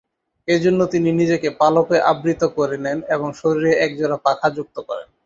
[0.47, 5.07] এজন্য তিনি নিজেকে পালকে আবৃত করে নেন এবং শরীরে একজোড়া পাখা যুক্ত করেন।